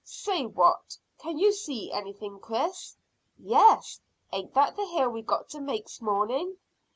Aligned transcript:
"Say 0.03 0.47
what? 0.47 0.97
Can 1.19 1.37
you 1.37 1.51
see 1.53 1.91
anything?" 1.91 2.37
asked 2.41 2.41
Chris. 2.41 2.95
"Yes; 3.37 3.99
ain't 4.33 4.55
that 4.55 4.75
the 4.75 4.83
hill 4.87 5.09
we've 5.11 5.27
got 5.27 5.47
to 5.49 5.61
make 5.61 5.87
'smorning?" 5.87 6.57